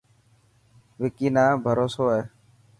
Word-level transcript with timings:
وڪي 1.01 1.27
نا 1.35 1.45
بهروسو 1.63 2.05
هي. 2.13 2.21